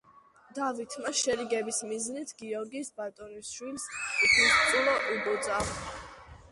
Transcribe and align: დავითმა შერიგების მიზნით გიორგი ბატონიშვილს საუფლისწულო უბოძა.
დავითმა 0.59 1.11
შერიგების 1.19 1.81
მიზნით 1.91 2.33
გიორგი 2.41 2.83
ბატონიშვილს 3.01 3.87
საუფლისწულო 4.01 4.99
უბოძა. 5.17 5.63